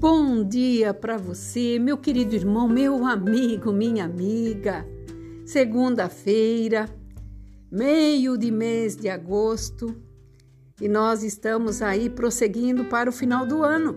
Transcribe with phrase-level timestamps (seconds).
[0.00, 4.86] Bom dia para você, meu querido irmão, meu amigo, minha amiga.
[5.44, 6.88] Segunda-feira,
[7.68, 10.00] meio de mês de agosto,
[10.80, 13.96] e nós estamos aí prosseguindo para o final do ano.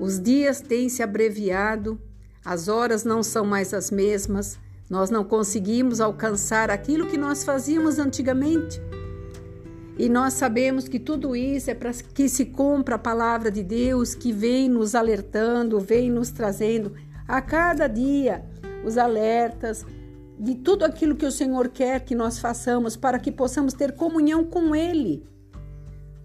[0.00, 2.00] Os dias têm se abreviado,
[2.42, 7.98] as horas não são mais as mesmas, nós não conseguimos alcançar aquilo que nós fazíamos
[7.98, 8.80] antigamente.
[9.96, 14.14] E nós sabemos que tudo isso é para que se cumpra a palavra de Deus
[14.14, 16.92] que vem nos alertando, vem nos trazendo
[17.28, 18.44] a cada dia
[18.84, 19.86] os alertas
[20.38, 24.44] de tudo aquilo que o Senhor quer que nós façamos para que possamos ter comunhão
[24.44, 25.24] com Ele.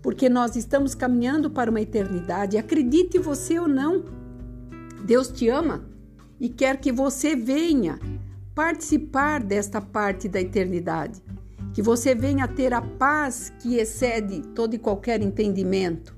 [0.01, 4.03] Porque nós estamos caminhando para uma eternidade, acredite você ou não.
[5.05, 5.85] Deus te ama
[6.39, 7.99] e quer que você venha
[8.55, 11.21] participar desta parte da eternidade
[11.73, 16.17] que você venha a ter a paz que excede todo e qualquer entendimento.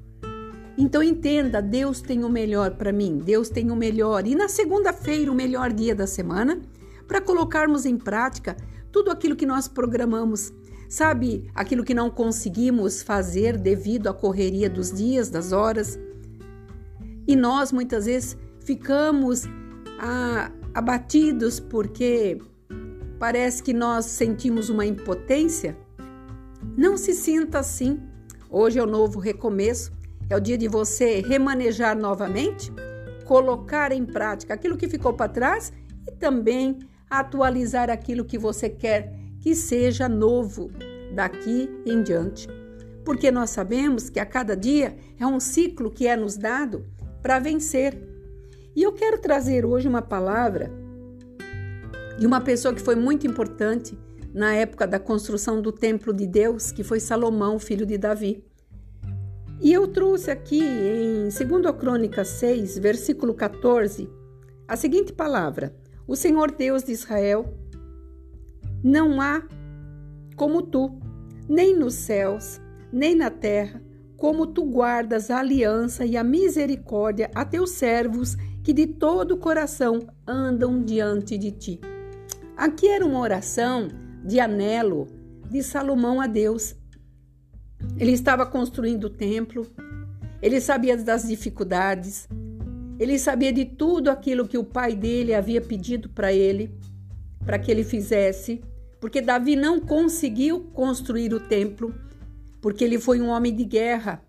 [0.77, 4.25] Então entenda, Deus tem o melhor para mim, Deus tem o melhor.
[4.25, 6.61] E na segunda-feira, o melhor dia da semana,
[7.07, 8.55] para colocarmos em prática
[8.91, 10.53] tudo aquilo que nós programamos.
[10.87, 15.97] Sabe, aquilo que não conseguimos fazer devido à correria dos dias, das horas.
[17.25, 19.43] E nós muitas vezes ficamos
[19.99, 22.39] ah, abatidos porque
[23.21, 25.77] Parece que nós sentimos uma impotência?
[26.75, 28.01] Não se sinta assim.
[28.49, 29.93] Hoje é o novo recomeço,
[30.27, 32.73] é o dia de você remanejar novamente,
[33.23, 35.71] colocar em prática aquilo que ficou para trás
[36.07, 40.71] e também atualizar aquilo que você quer que seja novo
[41.13, 42.47] daqui em diante.
[43.05, 46.87] Porque nós sabemos que a cada dia é um ciclo que é nos dado
[47.21, 48.01] para vencer.
[48.75, 50.80] E eu quero trazer hoje uma palavra
[52.21, 53.97] de uma pessoa que foi muito importante
[54.31, 58.45] na época da construção do templo de Deus, que foi Salomão, filho de Davi.
[59.59, 64.07] E eu trouxe aqui em 2 Crônica 6, versículo 14,
[64.67, 65.75] a seguinte palavra:
[66.07, 67.57] O Senhor Deus de Israel
[68.83, 69.41] não há
[70.35, 70.99] como tu,
[71.49, 72.61] nem nos céus,
[72.93, 73.81] nem na terra,
[74.15, 79.37] como tu guardas a aliança e a misericórdia a teus servos que de todo o
[79.37, 81.81] coração andam diante de ti.
[82.61, 83.87] Aqui era uma oração
[84.23, 85.07] de anelo
[85.49, 86.75] de Salomão a Deus.
[87.97, 89.65] Ele estava construindo o templo,
[90.39, 92.29] ele sabia das dificuldades,
[92.99, 96.69] ele sabia de tudo aquilo que o pai dele havia pedido para ele,
[97.43, 98.61] para que ele fizesse,
[98.99, 101.95] porque Davi não conseguiu construir o templo,
[102.61, 104.21] porque ele foi um homem de guerra,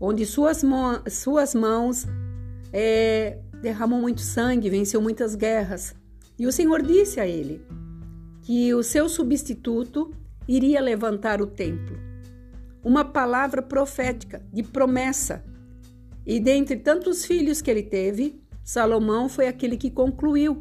[0.00, 2.08] onde suas, mãos, suas mãos
[2.72, 5.94] é, derramou muito sangue, venceu muitas guerras.
[6.42, 7.64] E o Senhor disse a ele
[8.40, 10.12] que o seu substituto
[10.48, 11.96] iria levantar o templo.
[12.82, 15.44] Uma palavra profética, de promessa.
[16.26, 20.60] E dentre tantos filhos que ele teve, Salomão foi aquele que concluiu.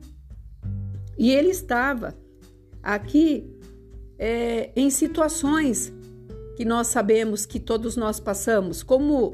[1.18, 2.16] E ele estava
[2.84, 3.52] aqui
[4.20, 5.92] é, em situações
[6.58, 9.34] que nós sabemos que todos nós passamos, como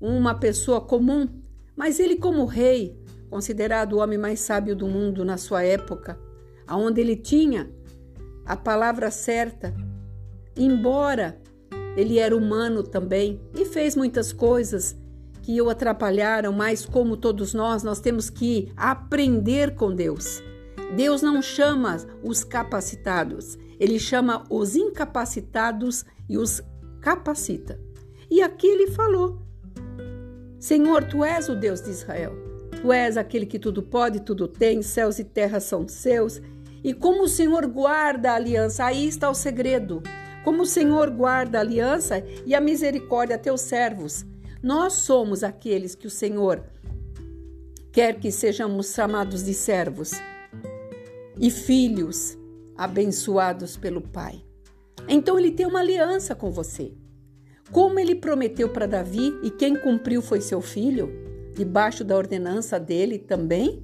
[0.00, 1.26] uma pessoa comum,
[1.74, 6.18] mas ele, como rei, considerado o homem mais sábio do mundo na sua época,
[6.66, 7.70] aonde ele tinha
[8.44, 9.74] a palavra certa,
[10.56, 11.40] embora
[11.96, 14.96] ele era humano também e fez muitas coisas
[15.42, 20.42] que o atrapalharam, mas como todos nós, nós temos que aprender com Deus.
[20.96, 26.62] Deus não chama os capacitados, ele chama os incapacitados e os
[27.00, 27.80] capacita.
[28.30, 29.40] E aqui ele falou:
[30.58, 32.45] Senhor, tu és o Deus de Israel.
[32.80, 36.40] Tu és aquele que tudo pode, tudo tem, céus e terra são seus.
[36.84, 40.02] E como o Senhor guarda a aliança, aí está o segredo.
[40.44, 44.24] Como o Senhor guarda a aliança e a misericórdia a teus servos.
[44.62, 46.64] Nós somos aqueles que o Senhor
[47.90, 50.12] quer que sejamos chamados de servos
[51.40, 52.36] e filhos
[52.76, 54.44] abençoados pelo Pai.
[55.08, 56.92] Então ele tem uma aliança com você.
[57.72, 61.25] Como ele prometeu para Davi e quem cumpriu foi seu filho,
[61.56, 63.82] debaixo da ordenança dele também?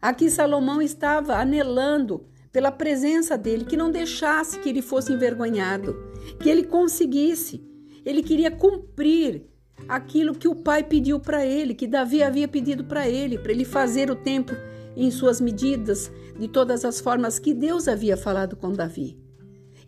[0.00, 5.96] Aqui Salomão estava anelando pela presença dele, que não deixasse que ele fosse envergonhado,
[6.38, 7.64] que ele conseguisse.
[8.04, 9.46] Ele queria cumprir
[9.88, 13.64] aquilo que o pai pediu para ele, que Davi havia pedido para ele, para ele
[13.64, 14.56] fazer o templo
[14.94, 19.18] em suas medidas, de todas as formas que Deus havia falado com Davi.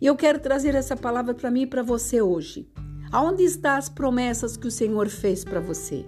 [0.01, 2.67] E eu quero trazer essa palavra para mim e para você hoje.
[3.11, 6.05] Aonde estão as promessas que o Senhor fez para você?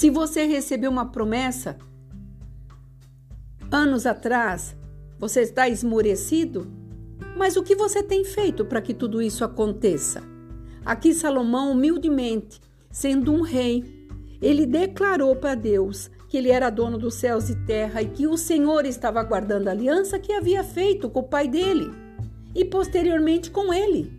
[0.00, 1.76] Se você recebeu uma promessa
[3.70, 4.74] anos atrás,
[5.18, 6.66] você está esmorecido?
[7.36, 10.22] Mas o que você tem feito para que tudo isso aconteça?
[10.86, 14.08] Aqui Salomão, humildemente, sendo um rei,
[14.40, 18.38] ele declarou para Deus que ele era dono dos céus e terra e que o
[18.38, 21.90] Senhor estava guardando a aliança que havia feito com o pai dele
[22.54, 24.10] e posteriormente com ele.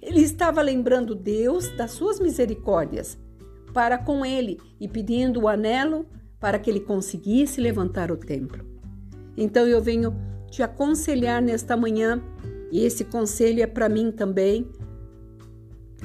[0.00, 3.18] Ele estava lembrando Deus das suas misericórdias
[3.72, 6.06] para com ele e pedindo o anelo
[6.38, 8.64] para que ele conseguisse levantar o templo.
[9.36, 10.14] Então eu venho
[10.50, 12.22] te aconselhar nesta manhã,
[12.72, 14.68] e esse conselho é para mim também,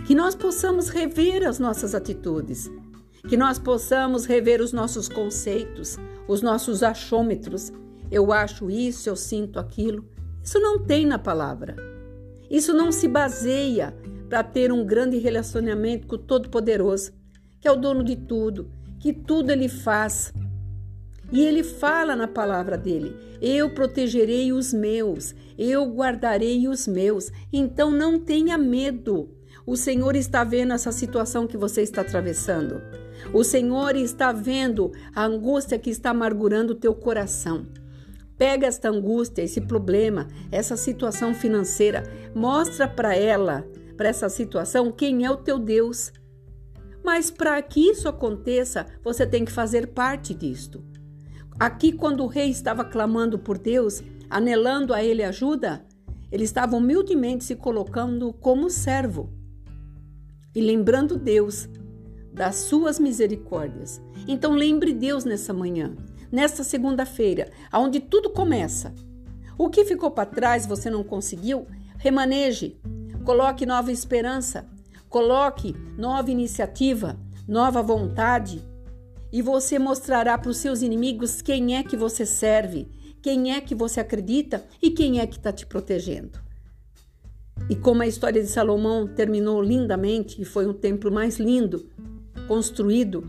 [0.06, 2.70] que nós possamos rever as nossas atitudes,
[3.28, 5.98] que nós possamos rever os nossos conceitos,
[6.28, 7.72] os nossos achômetros.
[8.12, 10.06] Eu acho isso, eu sinto aquilo.
[10.44, 11.76] Isso não tem na palavra.
[12.50, 13.96] Isso não se baseia
[14.30, 17.12] para ter um grande relacionamento com o Todo-Poderoso,
[17.66, 18.70] que é o dono de tudo,
[19.00, 20.32] que tudo ele faz.
[21.32, 27.32] E ele fala na palavra dele: Eu protegerei os meus, eu guardarei os meus.
[27.52, 29.32] Então não tenha medo.
[29.66, 32.84] O Senhor está vendo essa situação que você está atravessando.
[33.34, 37.66] O Senhor está vendo a angústia que está amargurando o teu coração.
[38.38, 42.04] Pega esta angústia, esse problema, essa situação financeira,
[42.36, 43.68] mostra para ela,
[43.98, 46.14] para essa situação, quem é o teu Deus.
[47.06, 50.84] Mas para que isso aconteça, você tem que fazer parte disto.
[51.60, 55.86] Aqui, quando o rei estava clamando por Deus, anelando a ele ajuda,
[56.32, 59.32] ele estava humildemente se colocando como servo
[60.56, 61.70] e lembrando Deus
[62.34, 64.02] das suas misericórdias.
[64.28, 65.96] Então lembre Deus nessa manhã,
[66.32, 68.96] nesta segunda-feira, aonde tudo começa.
[69.60, 71.68] O que ficou para trás você não conseguiu,
[72.00, 72.82] remaneje,
[73.24, 74.68] coloque nova esperança,
[75.16, 77.18] coloque nova iniciativa,
[77.48, 78.62] nova vontade,
[79.32, 82.90] e você mostrará para os seus inimigos quem é que você serve,
[83.22, 86.38] quem é que você acredita e quem é que está te protegendo.
[87.70, 91.90] E como a história de Salomão terminou lindamente e foi um templo mais lindo
[92.46, 93.24] construído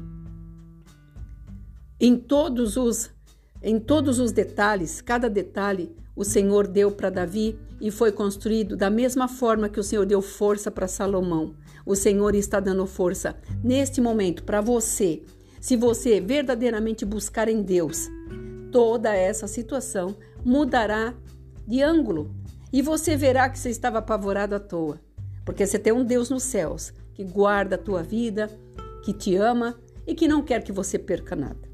[2.00, 3.15] em todos os
[3.62, 8.91] em todos os detalhes, cada detalhe o Senhor deu para Davi e foi construído da
[8.91, 11.55] mesma forma que o Senhor deu força para Salomão.
[11.87, 15.23] O Senhor está dando força neste momento para você.
[15.61, 18.09] Se você verdadeiramente buscar em Deus,
[18.73, 21.15] toda essa situação mudará
[21.65, 22.35] de ângulo
[22.73, 25.00] e você verá que você estava apavorado à toa,
[25.44, 28.50] porque você tem um Deus nos céus que guarda a tua vida,
[29.05, 31.67] que te ama e que não quer que você perca nada.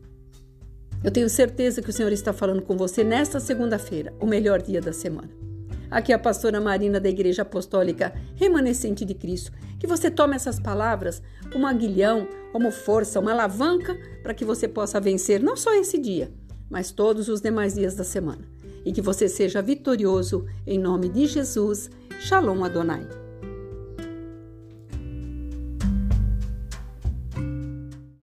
[1.03, 4.81] Eu tenho certeza que o Senhor está falando com você nesta segunda-feira, o melhor dia
[4.81, 5.52] da semana.
[5.93, 9.53] Aqui é a pastora Marina da Igreja Apostólica Remanescente de Cristo.
[9.79, 11.23] Que você tome essas palavras
[11.53, 16.33] como aguilhão, como força, uma alavanca para que você possa vencer não só esse dia,
[16.71, 18.49] mas todos os demais dias da semana
[18.87, 21.91] e que você seja vitorioso em nome de Jesus.
[22.21, 23.22] Shalom Adonai.